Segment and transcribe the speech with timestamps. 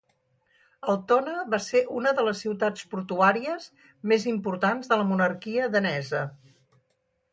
[0.93, 3.69] Altona va ser una de les ciutats portuàries
[4.13, 6.25] més importants de la monarquia danesa.